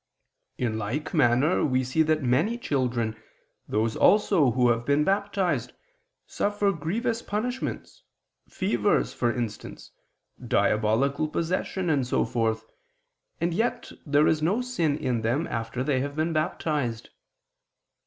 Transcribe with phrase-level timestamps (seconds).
[0.57, 3.15] In like manner we see that many children,
[3.67, 5.73] those also who have been baptized,
[6.25, 8.01] suffer grievous punishments,
[8.49, 9.91] fevers, for instance,
[10.43, 12.65] diabolical possession, and so forth,
[13.39, 17.11] and yet there is no sin in them after they have been baptized.